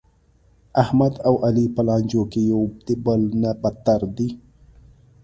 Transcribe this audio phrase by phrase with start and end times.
[0.83, 4.29] احمد او علي په لانجو کې یو د بل نه بتر دي.